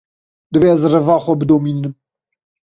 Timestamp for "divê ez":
0.51-0.81